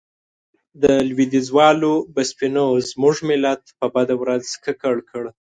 د 0.81 0.83
لوېديځوالو 1.09 1.93
بسپنو 2.15 2.65
زموږ 2.89 3.15
ملت 3.29 3.63
په 3.79 3.85
بده 3.95 4.15
ورځ 4.21 4.45
ککړ 4.63 4.95
کړ. 5.09 5.23